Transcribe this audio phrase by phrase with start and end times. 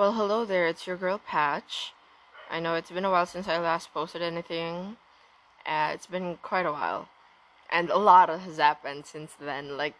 [0.00, 1.92] Well, hello there, it's your girl Patch.
[2.50, 4.96] I know it's been a while since I last posted anything.
[5.66, 7.10] Uh, it's been quite a while.
[7.70, 9.76] And a lot has happened since then.
[9.76, 9.94] Like,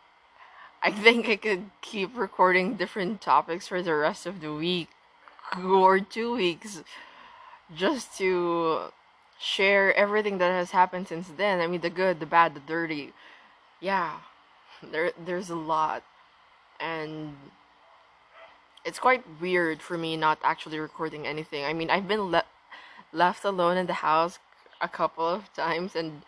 [0.83, 4.89] I think I could keep recording different topics for the rest of the week
[5.63, 6.83] or two weeks
[7.77, 8.93] just to
[9.39, 11.61] share everything that has happened since then.
[11.61, 13.13] I mean, the good, the bad, the dirty.
[13.81, 14.21] Yeah,
[14.83, 16.05] there, there's a lot.
[16.81, 17.37] And
[18.85, 21.65] it's quite weird for me not actually recording anything.
[21.65, 22.45] I mean, I've been le-
[23.13, 24.39] left alone in the house
[24.81, 26.23] a couple of times, and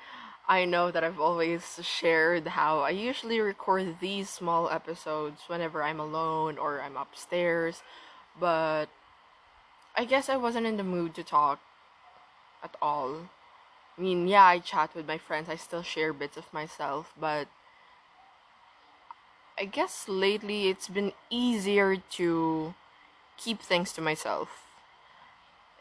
[0.49, 6.01] I know that I've always shared how I usually record these small episodes whenever I'm
[6.01, 7.83] alone or I'm upstairs,
[8.39, 8.87] but
[9.97, 11.61] I guess I wasn't in the mood to talk
[12.63, 13.29] at all.
[13.97, 17.49] I mean, yeah, I chat with my friends, I still share bits of myself, but
[19.59, 22.75] I guess lately it's been easier to
[23.37, 24.49] keep things to myself.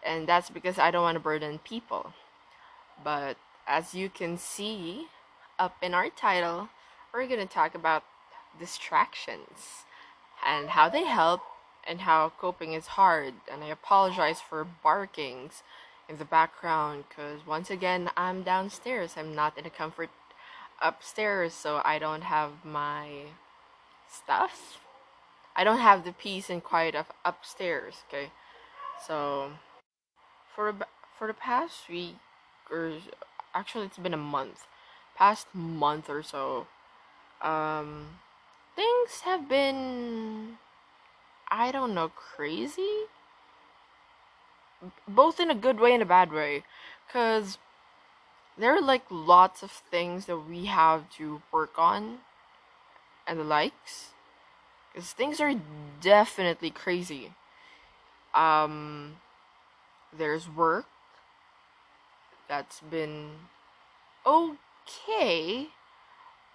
[0.05, 2.13] And that's because I don't want to burden people.
[3.03, 5.08] But as you can see
[5.58, 6.69] up in our title,
[7.13, 8.03] we're going to talk about
[8.59, 9.85] distractions
[10.45, 11.41] and how they help
[11.88, 13.33] and how coping is hard.
[13.52, 15.63] And I apologize for barkings
[16.09, 19.13] in the background because once again, I'm downstairs.
[19.16, 20.09] I'm not in a comfort
[20.81, 23.28] upstairs, so I don't have my
[24.12, 24.80] stuff.
[25.56, 27.95] I don't have the peace and quiet of upstairs.
[28.08, 28.31] Okay,
[29.06, 29.52] so
[30.56, 30.73] for
[31.18, 32.16] for the past week
[32.70, 32.94] or
[33.53, 34.68] actually it's been a month,
[35.16, 36.68] past month or so,
[37.42, 38.20] um,
[38.76, 40.58] things have been
[41.50, 43.08] I don't know crazy,
[45.08, 46.64] both in a good way and a bad way,
[47.12, 47.58] cause
[48.58, 52.20] there are like lots of things that we have to work on
[53.27, 54.09] and the likes.
[54.94, 55.53] Because things are
[56.02, 57.33] definitely crazy.
[58.33, 59.17] Um
[60.17, 60.86] there's work
[62.47, 63.31] that's been
[64.25, 65.69] okay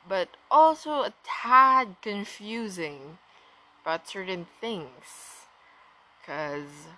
[0.09, 3.19] but also a tad confusing
[3.83, 5.47] about certain things.
[6.21, 6.89] Because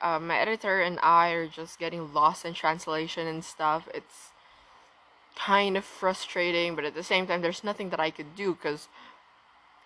[0.00, 3.88] uh, my editor and I are just getting lost in translation and stuff.
[3.94, 4.30] It's
[5.36, 8.88] kind of frustrating, but at the same time, there's nothing that I could do because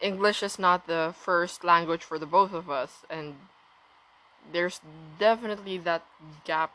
[0.00, 3.34] English is not the first language for the both of us, and
[4.52, 4.80] there's
[5.18, 6.04] definitely that
[6.44, 6.72] gap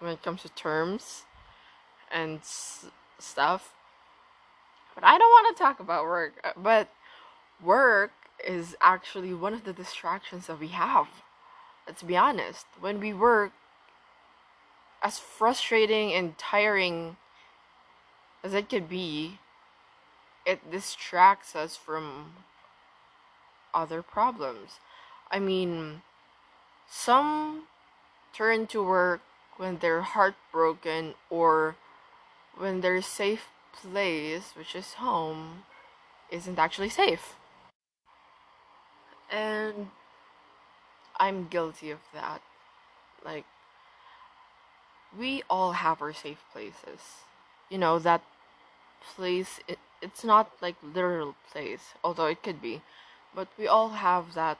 [0.00, 1.22] when it comes to terms
[2.10, 2.86] and s-
[3.18, 3.72] stuff.
[4.94, 6.88] But I don't want to talk about work, uh, but
[7.62, 8.12] work
[8.44, 11.08] is actually one of the distractions that we have.
[11.86, 12.66] Let's be honest.
[12.80, 13.52] When we work,
[15.02, 17.16] as frustrating and tiring
[18.44, 19.38] as it could be,
[20.44, 22.34] it distracts us from
[23.72, 24.78] other problems.
[25.30, 26.02] I mean,
[26.88, 27.64] some
[28.34, 29.22] turn to work
[29.56, 31.76] when they're heartbroken or
[32.56, 35.64] when their safe place, which is home,
[36.30, 37.34] isn't actually safe.
[39.32, 39.88] And
[41.16, 42.42] I'm guilty of that.
[43.24, 43.46] Like,
[45.18, 47.24] we all have our safe places.
[47.70, 48.22] You know, that
[49.14, 52.82] place it, it's not like literal place although it could be.
[53.34, 54.58] But we all have that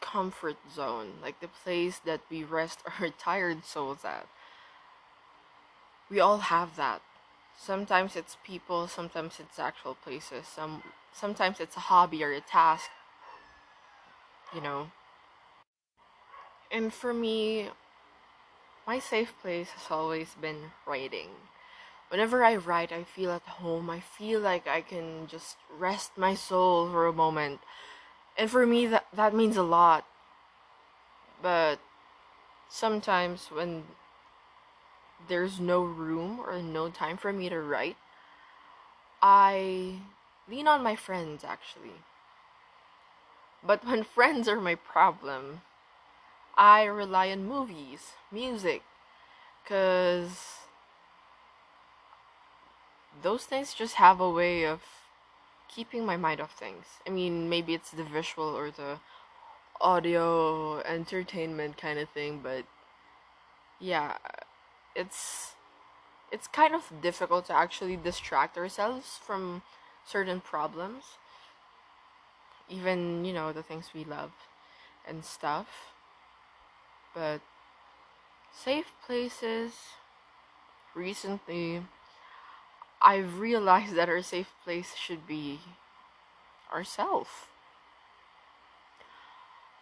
[0.00, 4.26] comfort zone like the place that we rest our tired souls at.
[6.10, 7.02] We all have that.
[7.56, 12.90] Sometimes it's people sometimes it's actual places some sometimes it's a hobby or a task
[14.54, 14.90] you know.
[16.70, 17.70] And for me
[18.86, 21.28] my safe place has always been writing
[22.10, 23.88] whenever I write, I feel at home.
[23.88, 27.60] I feel like I can just rest my soul for a moment.
[28.36, 30.04] And for me, that, that means a lot.
[31.40, 31.78] But
[32.68, 33.84] sometimes when
[35.28, 37.96] there's no room or no time for me to write,
[39.22, 40.00] I
[40.48, 42.02] lean on my friends actually.
[43.62, 45.62] But when friends are my problem,
[46.56, 48.82] I rely on movies, music,
[49.62, 50.59] because
[53.22, 54.80] those things just have a way of
[55.68, 56.84] keeping my mind off things.
[57.06, 58.98] I mean, maybe it's the visual or the
[59.80, 62.64] audio entertainment kind of thing, but
[63.78, 64.16] yeah,
[64.94, 65.54] it's
[66.32, 69.62] it's kind of difficult to actually distract ourselves from
[70.06, 71.04] certain problems.
[72.68, 74.30] Even, you know, the things we love
[75.06, 75.66] and stuff.
[77.14, 77.40] But
[78.52, 79.72] safe places
[80.94, 81.82] recently
[83.02, 85.60] I've realized that our safe place should be
[86.72, 87.48] ourself.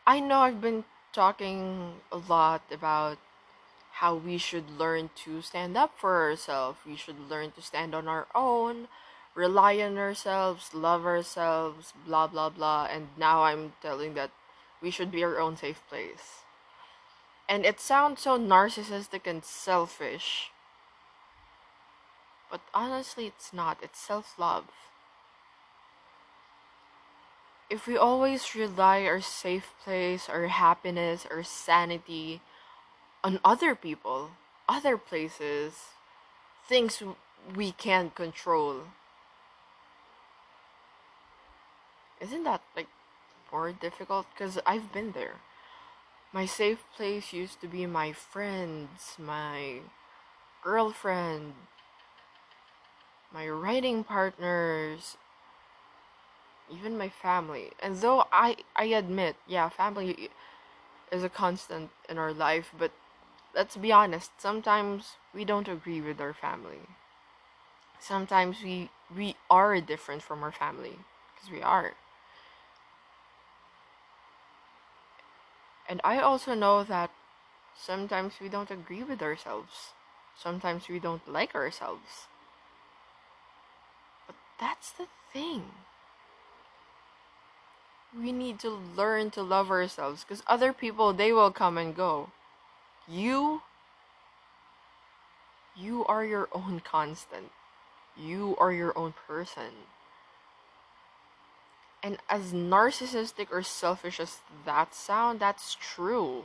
[0.07, 3.19] I know I've been talking a lot about
[3.93, 6.79] how we should learn to stand up for ourselves.
[6.87, 8.87] We should learn to stand on our own,
[9.35, 12.87] rely on ourselves, love ourselves, blah blah blah.
[12.91, 14.31] And now I'm telling that
[14.81, 16.45] we should be our own safe place.
[17.49, 20.53] And it sounds so narcissistic and selfish.
[22.51, 23.79] But honestly, it's not.
[23.83, 24.65] It's self love.
[27.71, 32.41] If we always rely our safe place, our happiness, our sanity
[33.23, 34.31] on other people,
[34.67, 35.75] other places,
[36.67, 37.03] things
[37.55, 38.85] we can't control,
[42.21, 42.89] isn't that like
[43.53, 44.27] more difficult?
[44.33, 45.37] Because I've been there.
[46.33, 49.81] My safe place used to be my friends, my
[50.63, 51.55] girlfriend,
[53.33, 55.17] my writing partners,
[56.71, 57.73] even my family.
[57.81, 60.31] And though I I admit, yeah, family
[61.13, 62.93] is a constant in our life, but
[63.55, 66.89] let's be honest, sometimes we don't agree with our family.
[68.01, 70.99] Sometimes we we are different from our family
[71.35, 71.95] because we are.
[75.89, 77.11] And I also know that
[77.77, 79.95] sometimes we don't agree with ourselves.
[80.37, 82.29] Sometimes we don't like ourselves.
[84.61, 85.65] That's the thing.
[88.17, 92.31] We need to learn to love ourselves because other people, they will come and go.
[93.07, 93.63] You,
[95.77, 97.53] you are your own constant.
[98.17, 99.87] You are your own person.
[102.03, 106.45] And as narcissistic or selfish as that sound, that's true.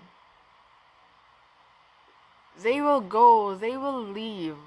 [2.61, 4.57] They will go, they will leave.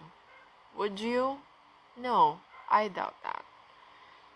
[0.76, 1.38] Would you?
[1.96, 2.40] No,
[2.70, 3.44] I doubt that.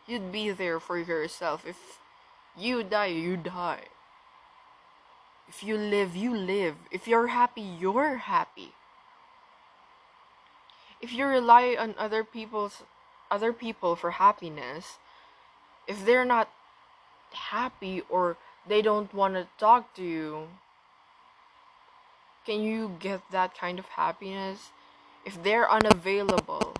[0.06, 1.66] You'd be there for yourself.
[1.66, 1.98] If
[2.56, 3.84] you die, you die.
[5.48, 6.76] If you live, you live.
[6.90, 8.72] If you're happy, you're happy.
[11.00, 12.82] If you rely on other people's
[13.30, 14.98] other people for happiness,
[15.86, 16.50] if they're not
[17.32, 18.36] happy or
[18.66, 20.48] they don't want to talk to you,
[22.44, 24.70] can you get that kind of happiness?
[25.24, 26.74] If they're unavailable,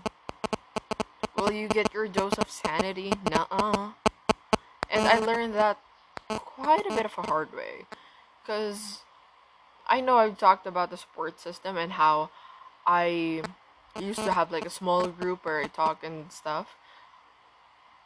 [1.41, 3.11] will you get your dose of sanity?
[3.31, 3.91] Nuh-uh.
[4.91, 5.79] And I learned that
[6.29, 7.85] quite a bit of a hard way.
[8.41, 8.99] Because
[9.87, 12.29] I know I've talked about the support system and how
[12.85, 13.41] I
[13.99, 16.75] used to have like a small group where I talk and stuff.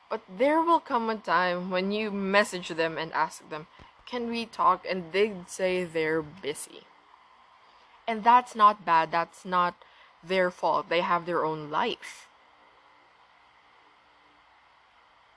[0.09, 3.67] But there will come a time when you message them and ask them,
[4.05, 4.85] Can we talk?
[4.89, 6.83] And they'd say they're busy.
[8.07, 9.11] And that's not bad.
[9.11, 9.75] That's not
[10.23, 10.87] their fault.
[10.89, 12.27] They have their own life.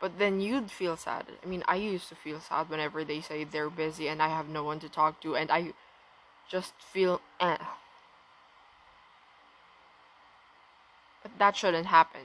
[0.00, 1.26] But then you'd feel sad.
[1.42, 4.48] I mean, I used to feel sad whenever they say they're busy and I have
[4.48, 5.72] no one to talk to, and I
[6.48, 7.56] just feel eh.
[11.22, 12.20] But that shouldn't happen.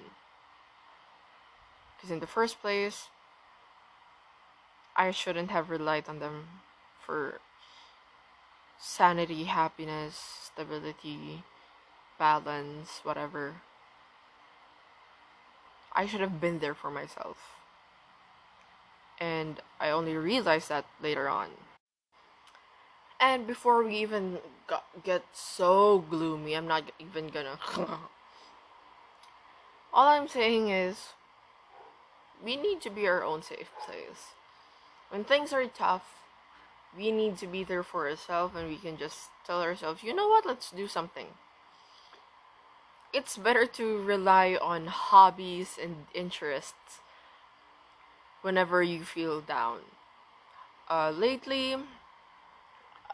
[1.97, 3.09] Because in the first place,
[4.95, 6.61] I shouldn't have relied on them
[7.03, 7.39] for
[8.77, 10.15] sanity, happiness,
[10.53, 11.43] stability,
[12.19, 13.55] balance, whatever.
[15.95, 17.62] I should have been there for myself.
[19.23, 21.47] And I only realized that later on.
[23.21, 27.57] And before we even got, get so gloomy, I'm not even gonna.
[29.93, 31.13] All I'm saying is
[32.43, 34.33] we need to be our own safe place.
[35.09, 36.03] When things are tough,
[36.97, 40.27] we need to be there for ourselves and we can just tell ourselves, you know
[40.27, 41.27] what, let's do something.
[43.13, 46.99] It's better to rely on hobbies and interests
[48.43, 49.79] whenever you feel down.
[50.89, 51.75] Uh, lately,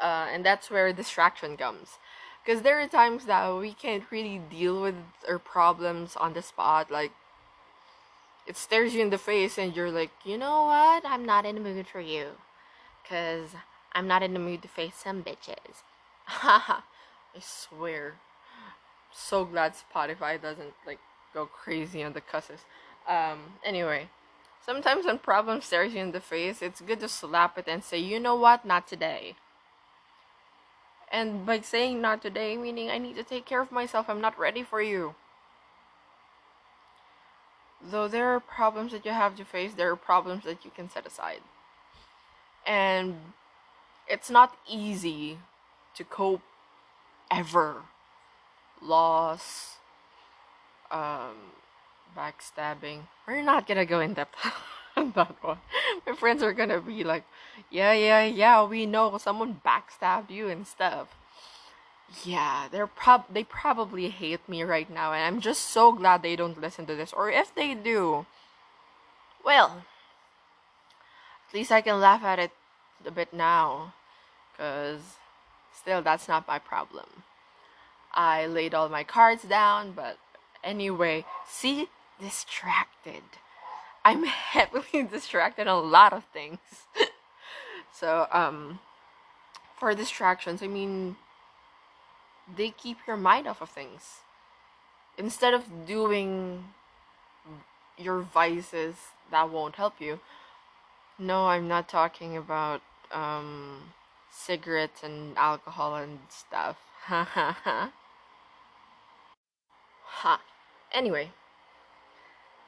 [0.01, 1.97] uh, and that's where distraction comes.
[2.43, 4.95] Because there are times that we can't really deal with
[5.27, 6.89] our problems on the spot.
[6.89, 7.11] Like,
[8.47, 11.05] it stares you in the face and you're like, you know what?
[11.05, 12.29] I'm not in the mood for you.
[13.03, 13.49] Because
[13.93, 15.83] I'm not in the mood to face some bitches.
[16.25, 16.81] Haha.
[17.35, 18.15] I swear.
[19.11, 20.99] So glad Spotify doesn't like
[21.33, 22.61] go crazy on the cusses.
[23.07, 24.09] Um, anyway.
[24.69, 27.97] Sometimes when problem stares you in the face, it's good to slap it and say,
[27.97, 29.35] you know what, not today.
[31.11, 34.37] And by saying not today, meaning I need to take care of myself, I'm not
[34.37, 35.15] ready for you
[37.81, 40.89] though there are problems that you have to face, there are problems that you can
[40.89, 41.41] set aside.
[42.65, 43.33] And
[44.07, 45.39] it's not easy
[45.95, 46.41] to cope
[47.31, 47.83] ever.
[48.81, 49.77] Loss,
[50.91, 51.35] um,
[52.17, 53.01] backstabbing.
[53.27, 54.35] We're not gonna go in depth.
[54.99, 55.57] on that one.
[56.05, 57.23] My friends are gonna be like,
[57.69, 61.07] yeah, yeah, yeah, we know someone backstabbed you and stuff.
[62.23, 66.35] Yeah, they're prob they probably hate me right now, and I'm just so glad they
[66.35, 67.13] don't listen to this.
[67.13, 68.25] Or if they do,
[69.45, 69.83] well,
[71.47, 72.51] at least I can laugh at it
[73.05, 73.93] a bit now,
[74.57, 75.17] cause
[75.73, 77.23] still that's not my problem.
[78.11, 80.17] I laid all my cards down, but
[80.63, 81.89] anyway, see,
[82.19, 83.23] distracted.
[84.03, 86.59] I'm heavily distracted on a lot of things.
[87.93, 88.79] so, um,
[89.77, 91.15] for distractions, I mean,
[92.57, 94.21] they keep your mind off of things.
[95.17, 96.63] Instead of doing
[97.99, 98.95] your vices
[99.31, 100.19] that won't help you.
[101.17, 103.93] No, I'm not talking about um,
[104.31, 106.77] cigarettes and alcohol and stuff.
[107.09, 107.91] Ha ha ha.
[110.03, 110.41] Ha.
[110.91, 111.31] Anyway,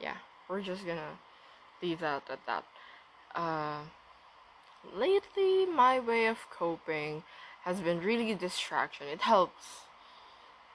[0.02, 0.16] yeah,
[0.48, 1.18] we're just gonna
[1.80, 2.64] leave that at that.
[3.34, 3.82] Uh,
[4.94, 7.22] lately, my way of coping
[7.64, 9.06] has been really distraction.
[9.06, 9.82] It helps.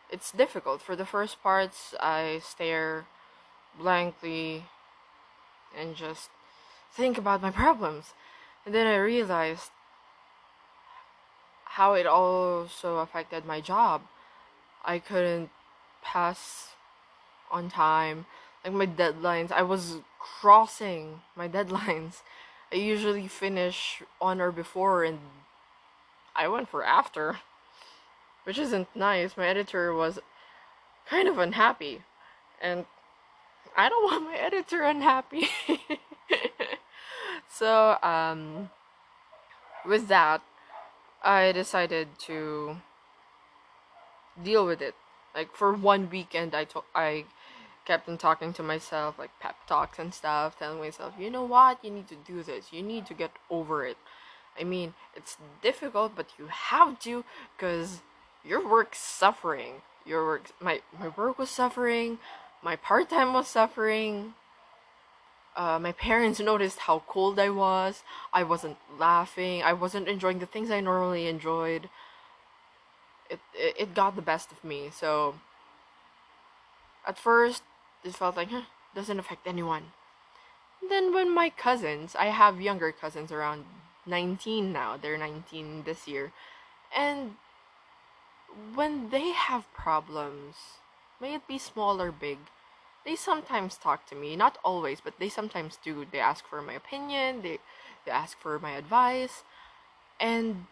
[0.09, 0.81] It's difficult.
[0.81, 3.05] For the first parts, I stare
[3.77, 4.63] blankly
[5.77, 6.29] and just
[6.93, 8.13] think about my problems.
[8.65, 9.71] And then I realized
[11.65, 14.01] how it also affected my job.
[14.83, 15.49] I couldn't
[16.01, 16.69] pass
[17.51, 18.25] on time.
[18.67, 22.21] Like my deadlines, I was crossing my deadlines.
[22.69, 25.19] I usually finish on or before, and
[26.35, 27.39] I went for after,
[28.43, 29.37] which isn't nice.
[29.37, 30.19] My editor was
[31.09, 32.01] kind of unhappy,
[32.61, 32.85] and
[33.77, 35.47] I don't want my editor unhappy.
[37.49, 38.69] so, um,
[39.85, 40.41] with that,
[41.23, 42.81] I decided to
[44.43, 44.95] deal with it.
[45.33, 47.23] Like for one weekend, I to- I
[47.87, 51.83] kept on talking to myself, like pep talks and stuff, telling myself, you know what,
[51.83, 52.73] you need to do this.
[52.73, 53.97] You need to get over it.
[54.59, 57.23] I mean, it's difficult, but you have to,
[57.57, 58.01] cause
[58.43, 59.75] your work's suffering.
[60.05, 62.19] Your work, my my work was suffering.
[62.61, 64.33] My part time was suffering.
[65.55, 68.03] Uh, my parents noticed how cold I was.
[68.31, 69.63] I wasn't laughing.
[69.63, 71.89] I wasn't enjoying the things I normally enjoyed.
[73.29, 74.89] It, it, it got the best of me.
[74.93, 75.35] So,
[77.05, 77.63] at first,
[78.07, 78.63] it felt like, huh,
[78.95, 79.91] doesn't affect anyone.
[80.87, 83.65] Then, when my cousins, I have younger cousins around
[84.05, 86.31] 19 now, they're 19 this year,
[86.95, 87.35] and
[88.73, 90.55] when they have problems,
[91.19, 92.37] may it be small or big,
[93.05, 94.35] they sometimes talk to me.
[94.35, 96.05] Not always, but they sometimes do.
[96.11, 97.59] They ask for my opinion, they,
[98.05, 99.43] they ask for my advice.
[100.19, 100.65] And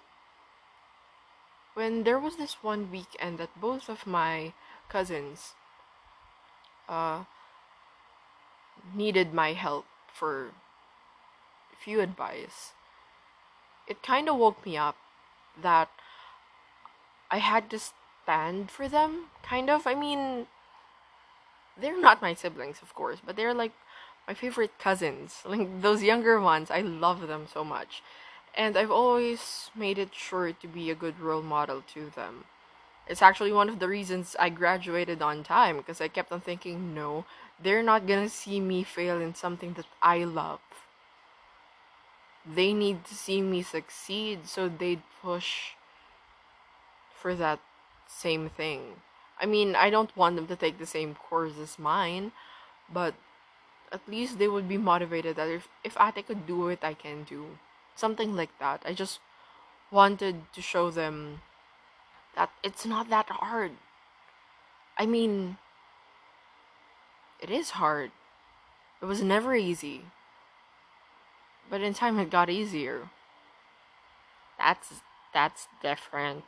[1.74, 4.54] when there was this one weekend that both of my
[4.90, 5.54] cousins
[6.88, 7.24] uh,
[8.94, 10.48] needed my help for
[11.74, 12.74] a few advice,
[13.88, 14.96] it kind of woke me up
[15.62, 15.90] that
[17.30, 19.86] I had to stand for them, kind of.
[19.88, 20.48] I mean,
[21.78, 23.74] they're not my siblings, of course, but they're like
[24.28, 25.42] my favorite cousins.
[25.46, 28.02] Like those younger ones, I love them so much.
[28.56, 32.46] And I've always made it sure to be a good role model to them.
[33.08, 36.96] It's actually one of the reasons I graduated on time because I kept on thinking,
[36.96, 37.26] no,
[37.62, 40.60] they're not gonna see me fail in something that I love.
[42.46, 45.74] They need to see me succeed so they'd push
[47.14, 47.60] for that
[48.08, 49.02] same thing.
[49.40, 52.32] I mean, I don't want them to take the same course as mine,
[52.92, 53.14] but
[53.92, 57.24] at least they would be motivated that if, if Ate could do it, I can
[57.24, 57.58] do.
[57.96, 58.82] Something like that.
[58.86, 59.20] I just
[59.92, 61.42] wanted to show them
[62.36, 63.72] that it's not that hard.
[64.98, 65.58] I mean,
[67.42, 68.12] it is hard.
[69.02, 70.06] It was never easy.
[71.70, 73.10] But in time it got easier.
[74.58, 75.02] That's
[75.34, 76.46] that's different.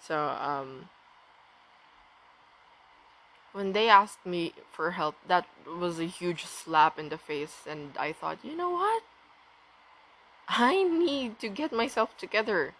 [0.00, 0.88] So um
[3.54, 7.96] when they asked me for help, that was a huge slap in the face, and
[7.96, 9.04] I thought, you know what?
[10.48, 12.74] I need to get myself together.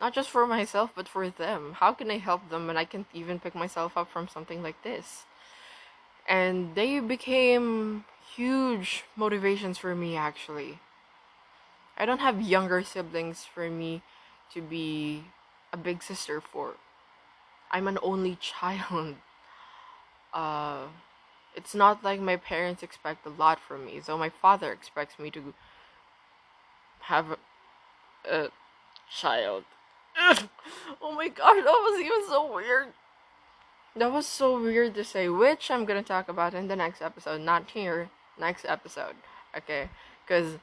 [0.00, 1.74] Not just for myself, but for them.
[1.74, 4.82] How can I help them when I can't even pick myself up from something like
[4.82, 5.24] this?
[6.28, 8.04] And they became
[8.36, 10.78] huge motivations for me, actually.
[11.96, 14.02] I don't have younger siblings for me
[14.54, 15.24] to be
[15.72, 16.74] a big sister for.
[17.72, 19.16] I'm an only child
[20.32, 20.86] uh,
[21.54, 24.00] it's not like my parents expect a lot from me.
[24.00, 25.54] So my father expects me to
[27.00, 27.38] have a,
[28.30, 28.48] a
[29.10, 29.64] child.
[31.00, 32.88] oh my gosh, that was even so weird.
[33.96, 37.40] That was so weird to say, which I'm gonna talk about in the next episode,
[37.40, 39.16] not here, next episode.
[39.56, 39.88] Okay,
[40.24, 40.58] because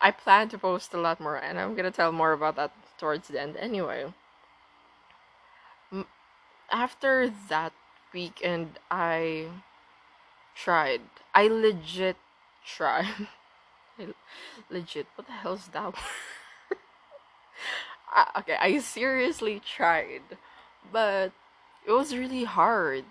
[0.00, 3.28] I plan to post a lot more, and I'm gonna tell more about that towards
[3.28, 3.56] the end.
[3.56, 4.12] Anyway,
[6.70, 7.72] after that
[8.12, 9.48] weekend, I
[10.54, 11.02] tried.
[11.34, 12.16] I legit
[12.64, 13.28] tried.
[14.70, 15.06] legit.
[15.14, 15.94] What the hell's that?
[18.12, 20.22] I, okay, I seriously tried,
[20.92, 21.32] but
[21.86, 23.04] it was really hard.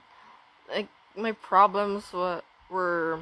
[0.70, 3.20] Like my problems were were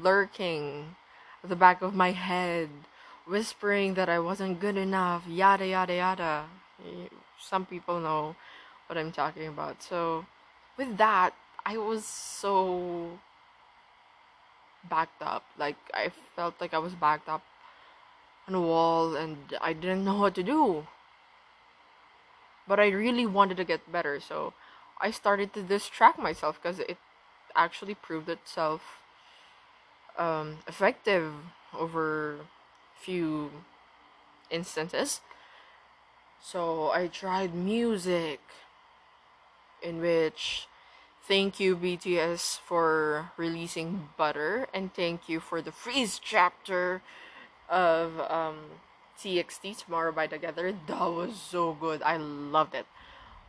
[0.00, 0.96] lurking
[1.42, 2.68] at the back of my head,
[3.26, 6.44] whispering that I wasn't good enough, yada yada yada.
[7.40, 8.36] Some people know
[8.86, 9.82] what I'm talking about.
[9.82, 10.26] So,
[10.76, 11.34] with that,
[11.64, 13.18] I was so
[14.88, 15.44] backed up.
[15.58, 17.42] Like, I felt like I was backed up
[18.48, 20.86] on wall and I didn't know what to do.
[22.66, 24.52] But I really wanted to get better, so
[25.00, 26.98] I started to distract myself because it
[27.56, 28.82] actually proved itself
[30.18, 31.32] um, effective
[31.72, 32.40] over
[33.00, 33.50] few
[34.50, 35.20] instances.
[36.42, 38.40] So I tried music,
[39.82, 40.66] in which
[41.26, 47.02] thank you BTS for releasing Butter, and thank you for the freeze chapter
[47.68, 48.56] of um,
[49.20, 50.74] TXT Tomorrow by Together.
[50.86, 52.02] That was so good.
[52.02, 52.86] I loved it.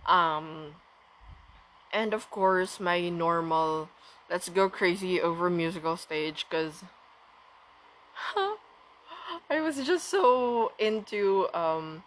[0.06, 0.76] Um,
[1.94, 3.90] and of course, my normal
[4.30, 6.84] let's go crazy over musical stage because
[9.50, 12.04] I was just so into um,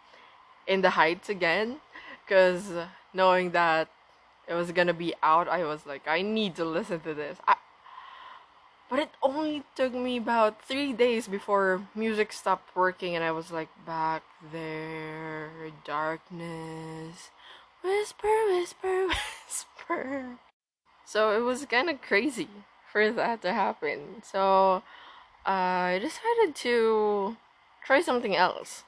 [0.67, 1.81] In the Heights again
[2.25, 2.71] because
[3.13, 3.89] knowing that
[4.49, 7.39] it was gonna be out, I was like, I need to listen to this.
[7.47, 7.57] I,
[8.93, 13.51] but it only took me about three days before music stopped working, and I was
[13.51, 14.23] like, back
[14.53, 15.49] there,
[15.83, 17.31] darkness,
[17.83, 19.09] whisper, whisper,
[19.47, 20.37] whisper.
[21.07, 22.51] So it was kind of crazy
[22.93, 24.21] for that to happen.
[24.23, 24.83] So
[25.47, 27.39] uh, I decided to
[27.83, 28.85] try something else.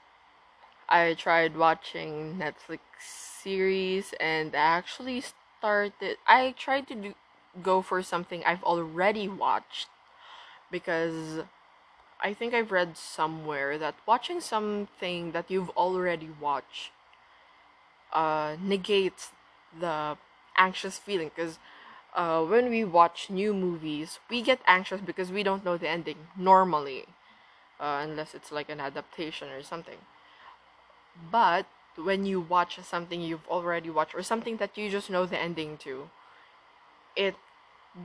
[0.87, 7.15] I tried watching Netflix series and I actually started I tried to do
[7.63, 9.89] go for something I've already watched
[10.75, 11.45] because
[12.21, 16.91] I think I've read somewhere that watching something that you've already watched
[18.13, 19.31] uh, negates
[19.79, 20.19] the
[20.59, 21.61] anxious feeling because
[22.17, 26.19] uh, when we watch new movies, we get anxious because we don't know the ending
[26.37, 27.05] normally,
[27.79, 29.99] uh, unless it's like an adaptation or something.
[31.31, 35.39] But when you watch something you've already watched or something that you just know the
[35.39, 36.11] ending to,
[37.15, 37.37] it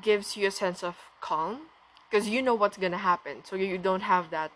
[0.03, 1.61] gives you a sense of calm
[2.09, 3.43] because you know what's gonna happen.
[3.43, 4.51] So you don't have that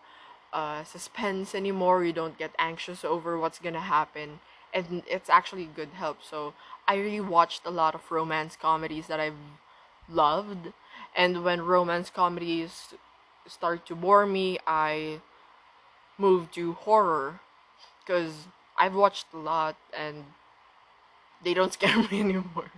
[0.51, 2.03] uh, suspense anymore.
[2.03, 4.39] You don't get anxious over what's gonna happen,
[4.73, 6.17] and it's actually good help.
[6.23, 6.53] So
[6.87, 9.43] I really watched a lot of romance comedies that I've
[10.09, 10.73] loved,
[11.15, 12.93] and when romance comedies
[13.47, 15.21] start to bore me, I
[16.17, 17.41] move to horror
[17.99, 20.25] because I've watched a lot and
[21.43, 22.71] they don't scare me anymore.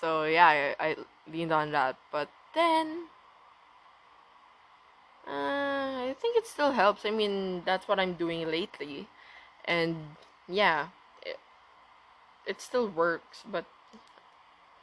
[0.00, 0.96] so yeah, I, I
[1.30, 3.06] leaned on that, but then
[5.26, 7.04] uh, I think it still helps.
[7.04, 9.08] I mean, that's what I'm doing lately,
[9.64, 10.16] and
[10.48, 10.88] yeah,
[11.24, 11.38] it
[12.46, 13.64] it still works, but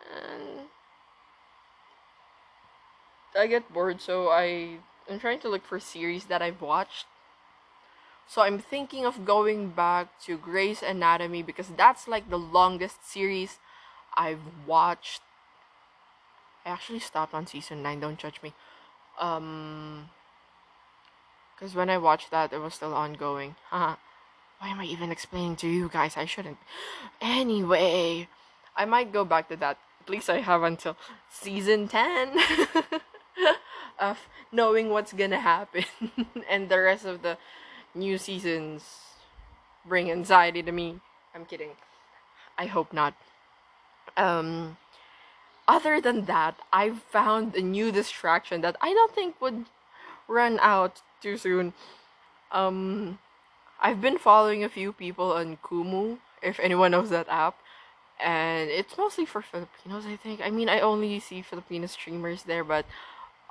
[0.02, 0.63] uh,
[3.38, 7.06] I get bored, so I I'm trying to look for series that I've watched.
[8.28, 13.58] So I'm thinking of going back to Grey's Anatomy because that's like the longest series
[14.15, 15.21] I've watched.
[16.65, 18.54] I actually stopped on season 9, don't judge me.
[19.19, 20.10] Um
[21.60, 23.56] cuz when I watched that it was still ongoing.
[23.69, 23.95] Haha.
[24.60, 26.17] Why am I even explaining to you guys?
[26.17, 26.58] I shouldn't.
[27.22, 28.28] Anyway,
[28.76, 29.78] I might go back to that.
[30.02, 30.98] At least I have until
[31.30, 32.38] season 10
[34.00, 34.19] of
[34.52, 35.86] knowing what's gonna happen.
[36.50, 37.38] and the rest of the
[37.95, 38.84] new seasons
[39.86, 41.00] bring anxiety to me.
[41.34, 41.72] I'm kidding.
[42.58, 43.13] I hope not.
[44.17, 44.78] Um,
[45.67, 49.65] other than that, I've found a new distraction that I don't think would
[50.28, 51.73] run out too soon.
[52.51, 53.19] Um,
[53.82, 57.58] I've been following a few people on Kumu, if anyone knows that app,
[58.19, 60.41] and it's mostly for Filipinos, I think.
[60.43, 62.86] I mean, I only see Filipino streamers there, but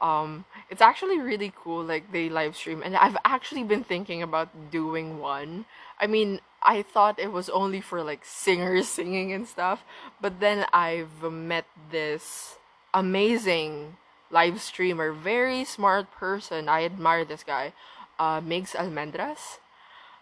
[0.01, 1.83] um, it's actually really cool.
[1.83, 5.65] Like they live stream, and I've actually been thinking about doing one.
[5.99, 9.83] I mean, I thought it was only for like singers singing and stuff,
[10.21, 12.57] but then I've met this
[12.93, 13.97] amazing
[14.31, 16.69] live streamer, very smart person.
[16.69, 17.73] I admire this guy,
[18.19, 19.59] uh, Migs Almendras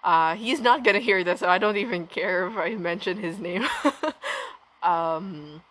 [0.06, 3.40] uh, he's not gonna hear this, so I don't even care if I mention his
[3.40, 3.66] name.
[4.82, 5.62] um,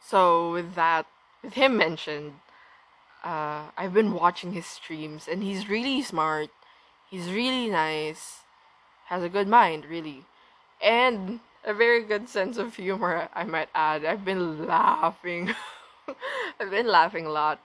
[0.00, 1.06] so with that,
[1.42, 2.34] with him mentioned,
[3.24, 6.50] uh, I've been watching his streams, and he's really smart.
[7.10, 8.40] He's really nice.
[9.06, 10.26] Has a good mind, really,
[10.82, 13.28] and a very good sense of humor.
[13.34, 14.04] I might add.
[14.04, 15.54] I've been laughing.
[16.60, 17.60] I've been laughing a lot.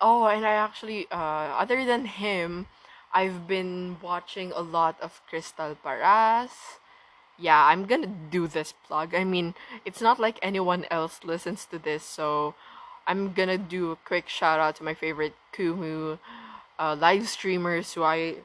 [0.00, 2.66] Oh, and I actually, uh, other than him,
[3.12, 6.80] I've been watching a lot of Crystal Paras.
[7.38, 9.14] Yeah, I'm gonna do this plug.
[9.14, 12.54] I mean, it's not like anyone else listens to this, so
[13.06, 16.18] I'm gonna do a quick shout out to my favorite Kumu
[16.78, 18.36] uh, live streamers who I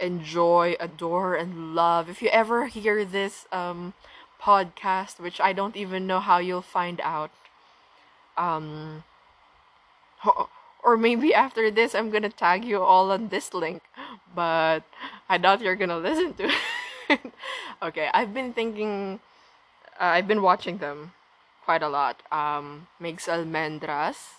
[0.00, 2.08] enjoy, adore, and love.
[2.08, 3.94] If you ever hear this um,
[4.40, 7.30] podcast, which I don't even know how you'll find out,
[8.36, 9.04] um,
[10.82, 13.82] or maybe after this, I'm gonna tag you all on this link,
[14.34, 14.84] but
[15.28, 17.32] I doubt you're gonna listen to it.
[17.82, 19.20] okay, I've been thinking,
[20.00, 21.12] uh, I've been watching them
[21.64, 22.22] quite a lot.
[22.30, 24.36] Um, Migs Almendras,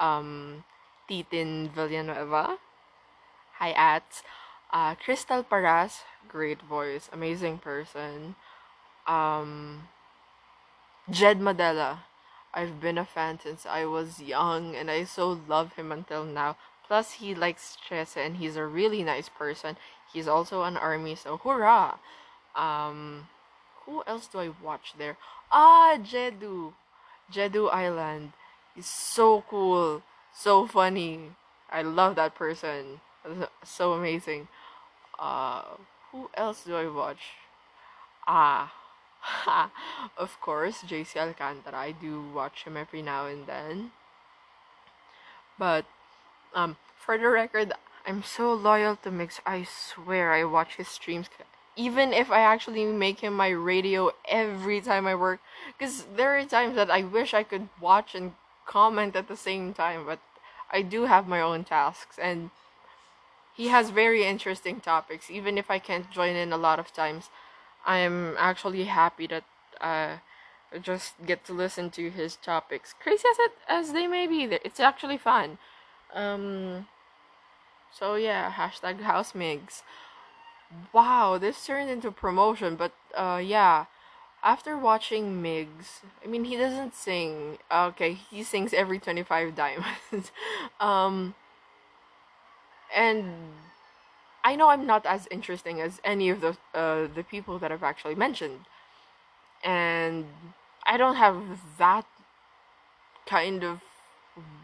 [0.00, 0.64] um,
[1.08, 2.58] Titin Villanueva,
[3.58, 4.22] Hi Ats,
[4.72, 8.34] uh, Crystal Paras, great voice, amazing person.
[9.06, 9.88] Um,
[11.10, 11.98] Jed Madela,
[12.54, 16.56] I've been a fan since I was young and I so love him until now.
[16.86, 19.76] Plus, he likes chess and he's a really nice person.
[20.12, 21.98] He's also an army, so hurrah!
[22.54, 23.28] Um,
[23.86, 25.16] who else do I watch there?
[25.50, 26.74] Ah, Jedu.
[27.32, 28.32] Jedu Island.
[28.74, 30.02] He's so cool.
[30.34, 31.30] So funny.
[31.70, 33.00] I love that person.
[33.64, 34.48] So amazing.
[35.18, 35.62] Uh,
[36.10, 37.20] who else do I watch?
[38.26, 38.72] Ah,
[40.16, 41.78] of course, JC Alcantara.
[41.78, 43.92] I do watch him every now and then.
[45.58, 45.84] But,
[46.54, 47.72] um, for the record,
[48.06, 49.40] I'm so loyal to Migs.
[49.46, 51.28] I swear I watch his streams
[51.76, 55.40] even if I actually make him my radio every time I work.
[55.78, 58.32] Because there are times that I wish I could watch and
[58.66, 60.18] comment at the same time, but
[60.70, 62.50] I do have my own tasks, and
[63.54, 65.30] he has very interesting topics.
[65.30, 67.28] Even if I can't join in a lot of times,
[67.84, 69.44] I'm actually happy that
[69.80, 70.16] uh,
[70.72, 72.94] I just get to listen to his topics.
[73.00, 75.58] Crazy as it as they may be, it's actually fun.
[76.14, 76.86] Um,
[77.92, 79.82] so yeah, hashtag house migs.
[80.92, 83.86] Wow, this turned into promotion, but uh yeah.
[84.44, 87.58] After watching Migs, I mean he doesn't sing.
[87.70, 90.32] Okay, he sings every 25 diamonds.
[90.80, 91.34] um
[92.94, 93.34] and
[94.44, 97.82] I know I'm not as interesting as any of the uh the people that I've
[97.82, 98.60] actually mentioned.
[99.64, 100.26] And
[100.84, 102.06] I don't have that
[103.26, 103.80] kind of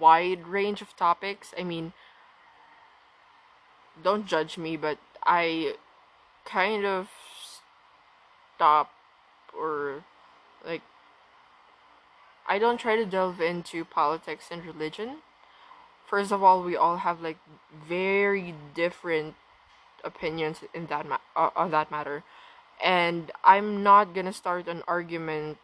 [0.01, 1.55] wide range of topics.
[1.59, 1.93] I mean,
[4.03, 5.75] don't judge me, but I
[6.45, 7.09] kind of
[8.57, 8.91] stop
[9.57, 10.05] or
[10.65, 10.83] like
[12.49, 15.19] I don't try to delve into politics and religion.
[16.07, 17.37] First of all, we all have like
[17.87, 19.35] very different
[20.05, 22.25] opinions in that ma- on that matter,
[22.83, 25.59] and I'm not gonna start an argument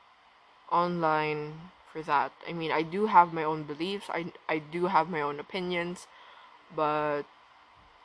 [0.70, 2.32] online for that.
[2.48, 4.06] I mean, I do have my own beliefs.
[4.10, 6.06] I I do have my own opinions,
[6.74, 7.24] but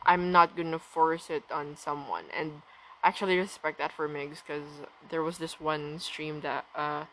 [0.06, 2.26] I'm not gonna force it on someone.
[2.34, 2.62] And
[3.04, 4.68] actually respect that for Migs because
[5.10, 7.06] there was this one stream that uh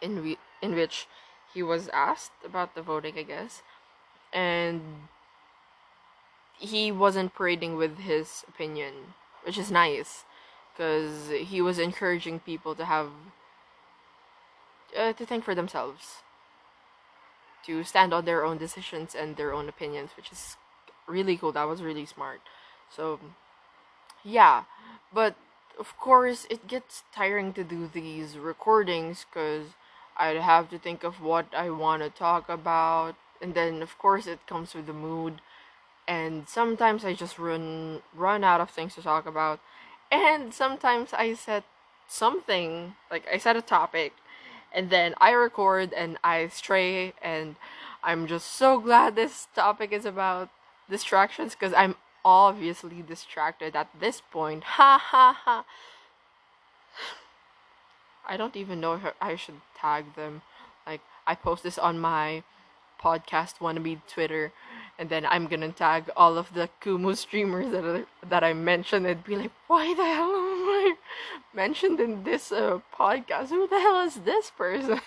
[0.00, 1.06] in we in which
[1.52, 3.62] he was asked about the voting, I guess,
[4.32, 5.08] and
[6.60, 10.24] he wasn't parading with his opinion, which is nice
[10.72, 13.10] because he was encouraging people to have
[14.96, 16.16] uh, to think for themselves,
[17.66, 20.56] to stand on their own decisions and their own opinions, which is
[21.06, 21.52] really cool.
[21.52, 22.40] That was really smart.
[22.94, 23.18] So
[24.22, 24.64] yeah,
[25.12, 25.34] but
[25.78, 29.68] of course it gets tiring to do these recordings because
[30.16, 34.26] I'd have to think of what I want to talk about, and then of course
[34.26, 35.40] it comes with the mood,
[36.10, 39.60] and sometimes I just run run out of things to talk about,
[40.10, 41.62] and sometimes I set
[42.08, 44.12] something like I set a topic,
[44.72, 47.54] and then I record and I stray, and
[48.02, 50.50] I'm just so glad this topic is about
[50.90, 51.94] distractions because I'm
[52.24, 54.64] obviously distracted at this point.
[54.80, 55.64] Ha ha ha.
[58.28, 60.42] I don't even know if I should tag them.
[60.86, 62.42] Like, I post this on my
[63.02, 64.52] podcast wannabe Twitter,
[65.00, 69.06] and then I'm gonna tag all of the Kumu streamers that are, that I mentioned
[69.06, 70.94] and be like, why the hell am I
[71.54, 73.48] mentioned in this uh, podcast?
[73.48, 75.00] Who the hell is this person?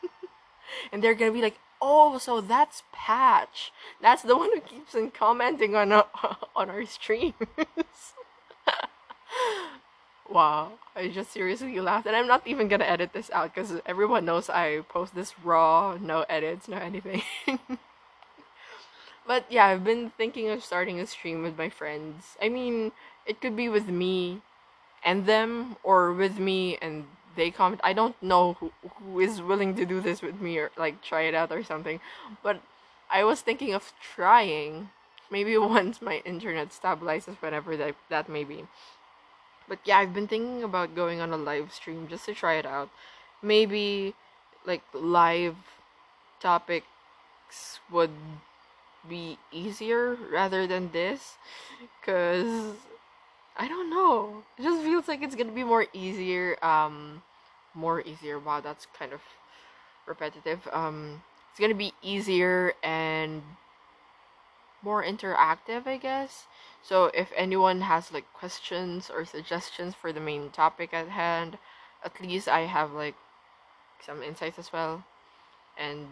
[0.92, 3.72] and they're gonna be like, oh, so that's Patch.
[4.00, 6.06] That's the one who keeps on commenting on our,
[6.54, 7.34] on our streams.
[10.30, 10.70] wow.
[10.94, 12.06] I just seriously laughed.
[12.06, 15.98] And I'm not even gonna edit this out because everyone knows I post this raw,
[16.00, 17.22] no edits, no anything.
[19.26, 22.36] But yeah, I've been thinking of starting a stream with my friends.
[22.40, 22.92] I mean,
[23.26, 24.42] it could be with me
[25.04, 27.80] and them, or with me and they comment.
[27.84, 31.22] I don't know who, who is willing to do this with me or like try
[31.22, 32.00] it out or something.
[32.42, 32.60] But
[33.10, 34.90] I was thinking of trying.
[35.30, 38.66] Maybe once my internet stabilizes, whenever that, that may be.
[39.68, 42.66] But yeah, I've been thinking about going on a live stream just to try it
[42.66, 42.88] out.
[43.42, 44.14] Maybe
[44.64, 45.56] like live
[46.40, 46.86] topics
[47.90, 48.10] would
[49.08, 51.36] be easier rather than this
[52.02, 52.74] cuz
[53.56, 54.44] I don't know.
[54.58, 57.22] It just feels like it's to be more easier um
[57.74, 58.38] more easier.
[58.38, 59.20] Wow, that's kind of
[60.06, 60.68] repetitive.
[60.72, 63.42] Um it's to be easier and
[64.82, 66.46] more interactive, I guess.
[66.82, 71.58] So if anyone has like questions or suggestions for the main topic at hand,
[72.04, 73.16] at least I have like
[74.04, 75.04] some insights as well.
[75.76, 76.06] And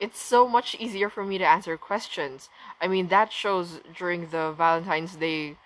[0.00, 2.48] it's so much easier for me to answer questions.
[2.80, 5.56] I mean, that shows during the Valentine's Day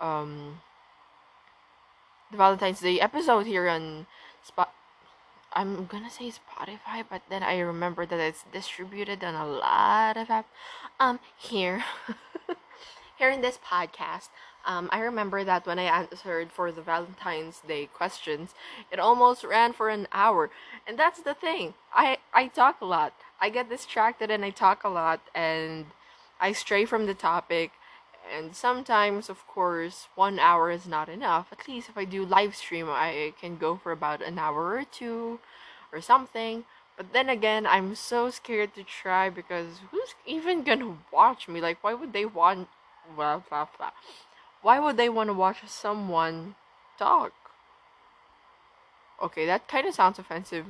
[0.00, 0.60] um
[2.30, 4.06] the Valentine's Day episode here on
[4.42, 4.70] Spot
[5.52, 10.28] I'm gonna say Spotify, but then I remember that it's distributed on a lot of
[10.28, 10.50] apps.
[10.98, 11.84] Um, here,
[13.18, 14.30] here in this podcast,
[14.66, 18.54] um, I remember that when I answered for the Valentine's Day questions,
[18.90, 20.50] it almost ran for an hour,
[20.86, 21.74] and that's the thing.
[21.94, 23.14] I I talk a lot.
[23.44, 25.84] I get distracted and I talk a lot, and
[26.40, 27.72] I stray from the topic.
[28.34, 31.48] And sometimes of course one hour is not enough.
[31.52, 34.84] At least if i do live stream i can go for about an hour or
[35.00, 35.40] two
[35.92, 36.64] or something.
[36.96, 41.60] But then again i'm so scared to try because who's even gonna watch me?
[41.60, 42.68] Like why would they want
[43.14, 43.92] blah blah blah.
[44.62, 46.54] Why would they want to watch someone
[46.98, 47.34] talk?
[49.20, 50.66] Okay that kind of sounds offensive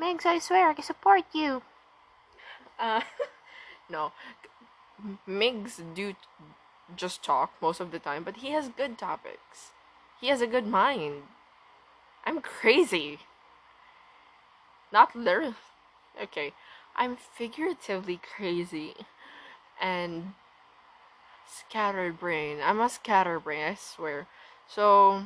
[0.00, 1.62] Migs, I swear I can support you.
[2.78, 3.02] uh
[3.90, 4.12] no
[5.28, 6.14] Migs do
[6.96, 9.72] just talk most of the time, but he has good topics.
[10.20, 11.22] He has a good mind.
[12.24, 13.20] I'm crazy.
[14.92, 15.54] Not literally.
[16.20, 16.52] Okay.
[16.96, 18.94] I'm figuratively crazy.
[19.80, 20.34] And
[21.46, 22.58] scattered brain.
[22.62, 24.26] I'm a scatterbrain, I swear.
[24.68, 25.24] So,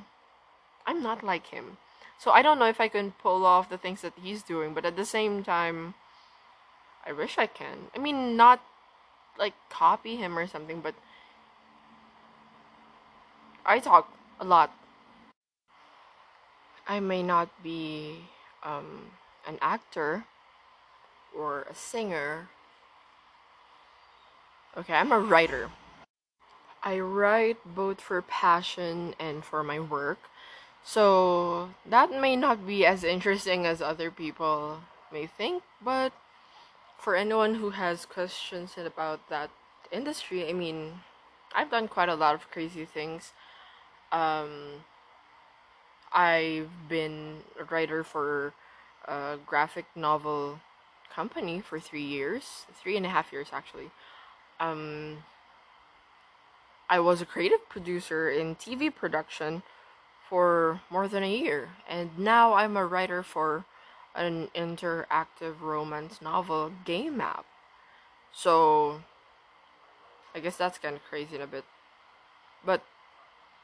[0.87, 1.79] I'm not like him.
[2.25, 4.87] So, I don't know if I can pull off the things that he's doing, but
[4.87, 5.93] at the same time,
[7.05, 7.93] I wish I can.
[7.95, 8.63] I mean, not
[9.39, 10.95] like copy him or something, but
[13.67, 14.11] I talk
[14.41, 14.73] a lot.
[16.89, 18.21] I may not be
[18.63, 19.11] um,
[19.47, 20.25] an actor
[21.37, 22.49] or a singer.
[24.79, 25.69] Okay, I'm a writer.
[26.83, 30.21] I write both for passion and for my work.
[30.85, 36.13] So that may not be as interesting as other people may think, but
[36.99, 39.51] for anyone who has questions about that
[39.91, 41.01] industry, I mean,
[41.55, 43.33] I've done quite a lot of crazy things.
[44.13, 44.85] Um,
[46.13, 48.53] I've been a writer for
[49.07, 50.61] a graphic novel
[51.11, 53.91] company for three years, three and a half years actually.
[54.61, 55.25] Um,
[56.91, 59.63] I was a creative producer in TV production
[60.29, 63.65] for more than a year, and now I'm a writer for
[64.15, 67.45] an interactive romance novel game app.
[68.33, 69.03] So,
[70.35, 71.65] I guess that's kind of crazy in a bit.
[72.65, 72.83] But,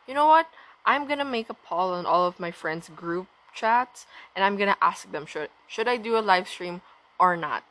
[0.07, 0.49] you know what?
[0.85, 4.77] I'm gonna make a poll on all of my friends' group chats, and I'm gonna
[4.81, 6.83] ask them should should I do a live stream
[7.19, 7.65] or not.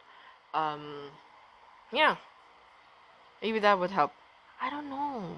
[0.53, 1.11] Um,
[1.91, 2.17] yeah,
[3.41, 4.13] maybe that would help.
[4.61, 5.37] I don't know.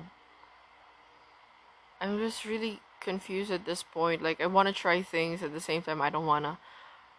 [1.99, 4.21] I'm just really confused at this point.
[4.21, 6.01] Like, I want to try things at the same time.
[6.01, 6.57] I don't wanna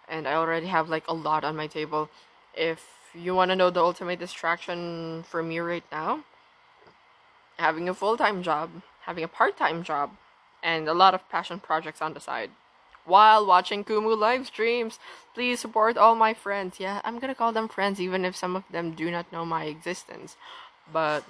[0.09, 2.11] and I already have like a lot on my table.
[2.55, 6.25] If you want to know the ultimate distraction for me right now,
[7.59, 8.71] having a full time job,
[9.03, 10.11] having a part time job,
[10.63, 12.51] and a lot of passion projects on the side.
[13.05, 15.01] While watching Kumu live streams,
[15.35, 16.79] please support all my friends.
[16.79, 19.65] Yeah, I'm gonna call them friends even if some of them do not know my
[19.65, 20.37] existence.
[20.93, 21.25] But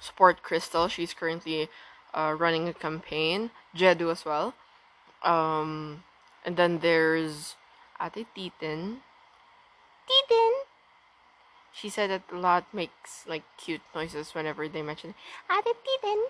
[0.00, 1.68] support Crystal, she's currently
[2.14, 3.50] uh, running a campaign.
[3.76, 4.54] Jedu as well.
[5.22, 6.04] Um,
[6.44, 7.56] and then there's
[8.00, 8.98] Ate Titen.
[10.08, 10.52] Titen!
[11.72, 15.14] She said that a lot makes like cute noises whenever they mention
[15.50, 16.24] Ate Titen.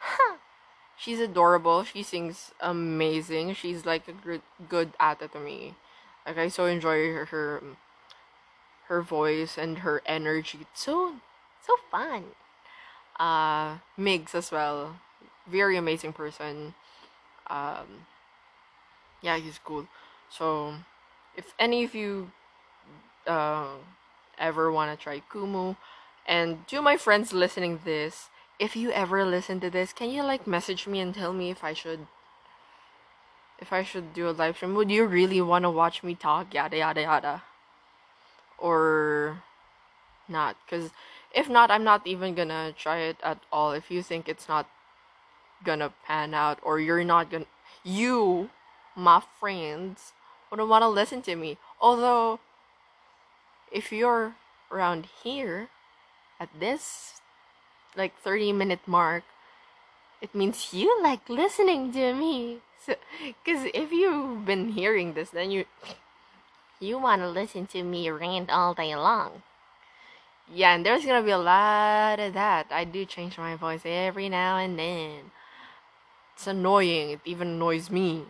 [0.00, 0.36] Huh.
[0.96, 1.84] She's adorable.
[1.84, 3.54] She sings amazing.
[3.54, 5.74] She's like a good good ate to me.
[6.26, 7.62] Like I so enjoy her her,
[8.88, 10.58] her voice and her energy.
[10.62, 11.14] It's so
[11.64, 12.34] so fun.
[13.18, 14.96] Uh Migs as well.
[15.48, 16.74] very amazing person.
[17.48, 18.06] Um,
[19.22, 19.88] yeah, he's cool.
[20.30, 20.74] So,
[21.36, 22.30] if any of you
[23.26, 23.68] uh,
[24.38, 25.76] ever want to try Kumu,
[26.26, 28.28] and to my friends listening this,
[28.58, 31.64] if you ever listen to this, can you like message me and tell me if
[31.64, 32.06] I should
[33.58, 34.74] if I should do a live stream?
[34.74, 37.42] Would you really want to watch me talk yada yada yada?
[38.58, 39.42] Or
[40.28, 40.56] not?
[40.68, 40.90] Cuz
[41.34, 44.68] if not, I'm not even to try it at all if you think it's not
[45.80, 47.46] to pan out or you're not to
[47.84, 48.50] you
[48.98, 50.12] my friends
[50.50, 51.56] wouldn't want to listen to me.
[51.80, 52.40] Although
[53.70, 54.34] if you're
[54.72, 55.68] around here
[56.40, 57.20] at this
[57.96, 59.22] like 30 minute mark,
[60.20, 62.58] it means you like listening to me.
[62.84, 65.64] So, because if you've been hearing this, then you
[66.80, 69.42] you want to listen to me rant all day long.
[70.52, 72.68] Yeah, and there's gonna be a lot of that.
[72.70, 75.30] I do change my voice every now and then.
[76.34, 77.10] It's annoying.
[77.10, 78.24] It even annoys me.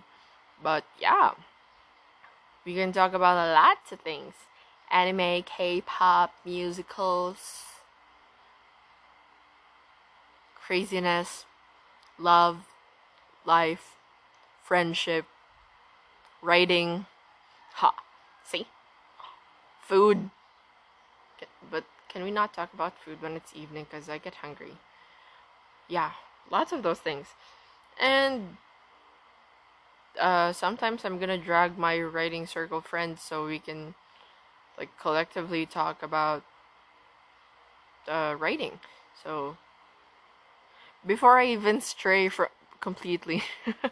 [0.63, 1.33] But yeah,
[2.65, 4.35] we can talk about a lot of things
[4.91, 7.65] anime, K pop, musicals,
[10.55, 11.45] craziness,
[12.19, 12.67] love,
[13.45, 13.97] life,
[14.65, 15.27] friendship,
[16.43, 17.07] writing.
[17.75, 17.95] Ha!
[18.45, 18.67] See?
[19.83, 20.31] Food.
[22.09, 24.79] Can we not talk about food when it's evening because I get hungry?
[25.89, 26.13] Yeah,
[26.51, 27.29] lots of those things.
[28.01, 28.57] And
[30.21, 33.95] uh, sometimes I'm gonna drag my writing circle friends so we can
[34.79, 36.45] like collectively talk about
[38.09, 38.81] uh, writing.
[39.23, 39.57] So
[41.07, 42.49] before I even stray from
[42.81, 43.43] completely,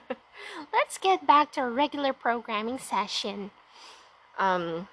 [0.72, 3.50] Let's get back to our regular programming session.
[4.38, 4.88] um,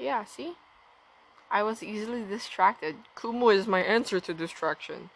[0.00, 0.24] yeah.
[0.24, 0.54] See,
[1.50, 2.96] I was easily distracted.
[3.16, 5.10] Kumu is my answer to distraction.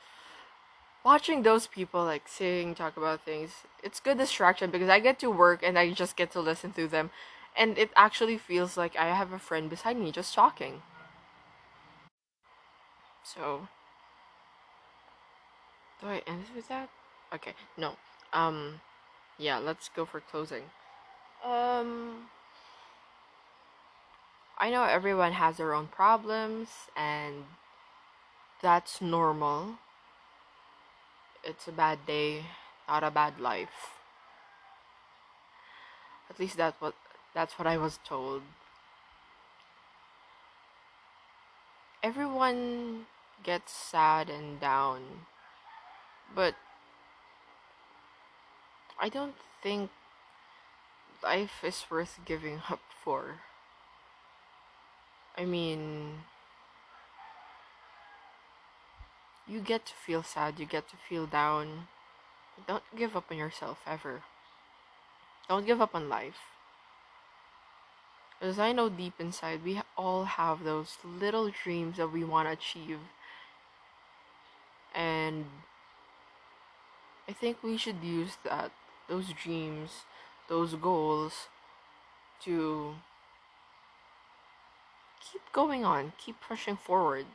[1.04, 3.50] Watching those people like sing, talk about things,
[3.82, 6.88] it's good distraction because I get to work and I just get to listen to
[6.88, 7.10] them,
[7.56, 10.82] and it actually feels like I have a friend beside me just talking.
[13.22, 13.68] So,
[16.00, 16.88] do I end with that?
[17.34, 17.96] Okay, no.
[18.32, 18.80] Um,
[19.38, 20.64] yeah, let's go for closing.
[21.44, 22.28] Um,
[24.56, 27.44] I know everyone has their own problems, and
[28.62, 29.78] that's normal.
[31.42, 32.46] It's a bad day,
[32.88, 33.90] not a bad life.
[36.30, 36.94] At least that's what
[37.34, 38.42] that's what I was told.
[42.02, 43.06] Everyone
[43.42, 45.26] gets sad and down,
[46.34, 46.54] but
[49.00, 49.90] I don't think
[51.22, 53.40] life is worth giving up for.
[55.36, 56.24] I mean,
[59.46, 61.88] you get to feel sad, you get to feel down.
[62.68, 64.22] Don't give up on yourself ever.
[65.48, 66.38] Don't give up on life.
[68.40, 72.52] As I know deep inside, we all have those little dreams that we want to
[72.52, 72.98] achieve.
[74.94, 75.46] And
[77.28, 78.70] I think we should use that,
[79.08, 80.04] those dreams,
[80.48, 81.48] those goals,
[82.42, 82.94] to
[85.32, 87.26] keep going on, keep pushing forward.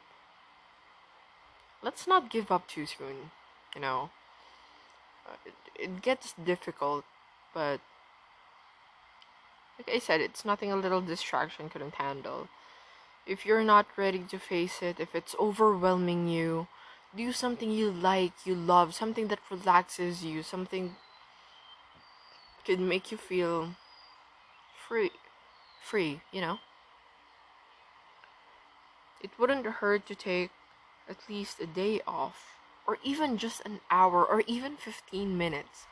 [1.81, 3.31] Let's not give up too soon,
[3.73, 4.09] you know.
[5.25, 7.05] Uh, it, it gets difficult,
[7.53, 7.79] but
[9.77, 12.49] like I said, it's nothing a little distraction couldn't handle.
[13.25, 16.67] If you're not ready to face it, if it's overwhelming you,
[17.15, 20.95] do something you like, you love, something that relaxes you, something
[22.65, 23.75] could make you feel
[24.87, 25.11] free
[25.81, 26.59] free, you know?
[29.21, 30.51] It wouldn't hurt to take
[31.09, 35.87] at least a day off or even just an hour or even 15 minutes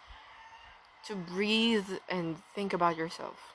[1.06, 3.54] to breathe and think about yourself.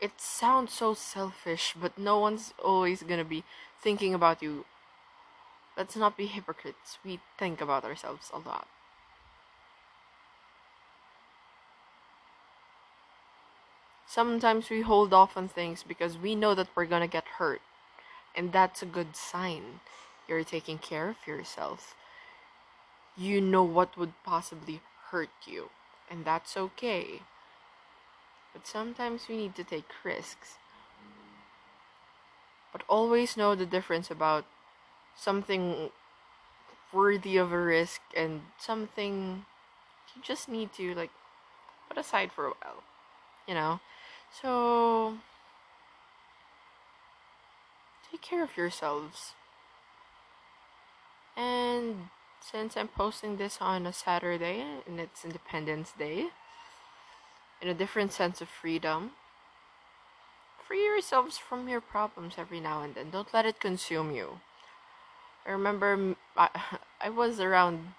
[0.00, 3.44] It sounds so selfish, but no one's always gonna be
[3.80, 4.64] thinking about you.
[5.76, 6.98] Let's not be hypocrites.
[7.04, 8.68] We think about ourselves a lot.
[14.06, 17.62] Sometimes we hold off on things because we know that we're gonna get hurt.
[18.36, 19.80] And that's a good sign.
[20.28, 21.94] You're taking care of yourself.
[23.16, 24.80] You know what would possibly
[25.10, 25.70] hurt you.
[26.10, 27.22] And that's okay.
[28.52, 30.58] But sometimes we need to take risks.
[32.72, 34.46] But always know the difference about
[35.16, 35.90] something
[36.92, 39.44] worthy of a risk and something
[40.14, 41.10] you just need to like
[41.88, 42.82] put aside for a while.
[43.46, 43.80] You know?
[44.42, 45.18] So
[48.14, 49.32] take care of yourselves.
[51.36, 52.10] And
[52.40, 56.28] since I'm posting this on a Saturday and it's Independence Day,
[57.60, 59.12] in a different sense of freedom,
[60.64, 63.10] free yourselves from your problems every now and then.
[63.10, 64.38] Don't let it consume you.
[65.44, 66.50] I remember I,
[67.00, 67.94] I was around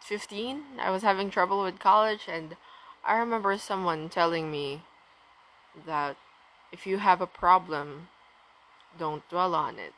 [0.00, 0.62] 15.
[0.78, 2.56] I was having trouble with college, and
[3.02, 4.82] I remember someone telling me
[5.86, 6.16] that
[6.70, 8.08] if you have a problem,
[8.98, 9.92] don't dwell on it.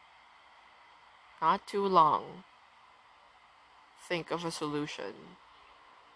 [1.41, 2.45] Not too long.
[4.09, 5.37] Think of a solution.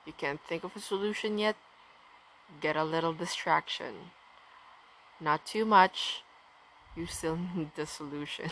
[0.07, 1.57] You can't think of a solution yet?
[2.61, 4.13] Get a little distraction.
[5.21, 6.23] Not too much.
[6.97, 8.51] You still need the solution.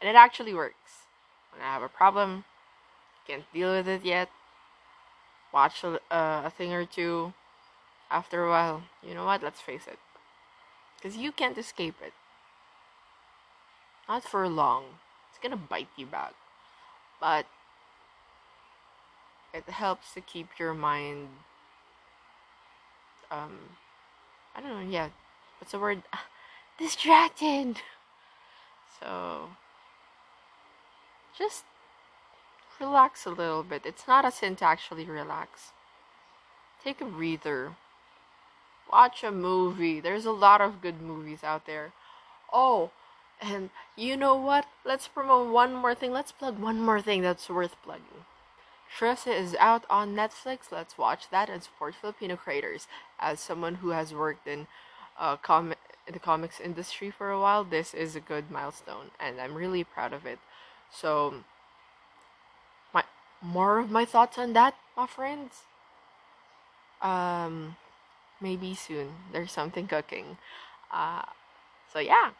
[0.00, 1.06] and it actually works.
[1.52, 2.44] When I have a problem,
[3.26, 4.28] can't deal with it yet,
[5.52, 7.32] watch a, uh, a thing or two.
[8.10, 9.42] After a while, you know what?
[9.42, 9.98] Let's face it.
[10.96, 12.12] Because you can't escape it.
[14.10, 14.98] Not for long.
[15.28, 16.34] It's gonna bite you back.
[17.20, 17.46] But
[19.54, 21.28] it helps to keep your mind
[23.30, 23.76] um
[24.56, 25.10] I don't know, yeah.
[25.60, 26.02] What's the word?
[26.78, 27.82] Distracted.
[28.98, 29.50] So
[31.38, 31.62] just
[32.80, 33.82] relax a little bit.
[33.86, 35.70] It's not a sin to actually relax.
[36.82, 37.76] Take a breather.
[38.90, 40.00] Watch a movie.
[40.00, 41.92] There's a lot of good movies out there.
[42.52, 42.90] Oh,
[43.40, 44.66] and you know what?
[44.84, 46.12] Let's promote one more thing.
[46.12, 48.24] Let's plug one more thing that's worth plugging.
[48.98, 50.72] Trese is out on Netflix.
[50.72, 52.86] Let's watch that and support Filipino creators.
[53.18, 54.66] As someone who has worked in
[55.18, 55.74] uh, com-
[56.10, 60.12] the comics industry for a while, this is a good milestone, and I'm really proud
[60.12, 60.38] of it.
[60.92, 61.44] So,
[62.92, 63.04] my
[63.40, 65.62] more of my thoughts on that, my friends.
[67.00, 67.76] Um,
[68.40, 69.12] maybe soon.
[69.32, 70.36] There's something cooking.
[70.90, 71.22] Uh,
[71.92, 72.30] so yeah.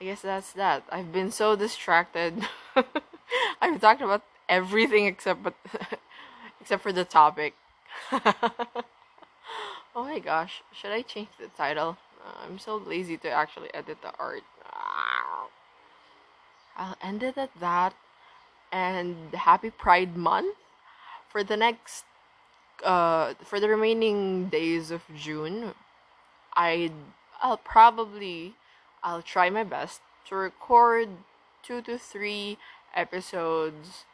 [0.00, 0.84] I guess that's that.
[0.90, 2.46] I've been so distracted.
[3.60, 5.54] I've talked about everything except but
[6.60, 7.54] except for the topic.
[8.12, 8.24] oh
[9.96, 11.96] my gosh, should I change the title?
[12.24, 14.44] Uh, I'm so lazy to actually edit the art.
[16.76, 17.94] I'll end it at that.
[18.70, 20.56] And happy Pride Month
[21.28, 22.04] for the next
[22.84, 25.74] uh for the remaining days of June.
[26.54, 26.92] I
[27.42, 28.54] I'll probably
[29.02, 31.08] I'll try my best to record
[31.62, 32.58] 2 to 3
[32.94, 34.04] episodes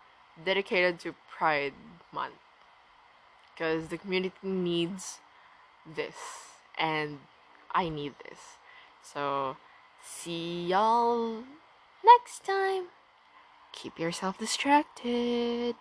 [0.45, 1.75] dedicated to Pride
[2.13, 2.35] Month
[3.53, 5.21] because the community needs
[5.87, 6.17] this
[6.79, 7.19] and
[7.75, 8.59] I need this.
[9.03, 9.57] So,
[10.03, 11.45] see y'all
[12.05, 12.87] next time.
[13.73, 15.77] Keep yourself distracted.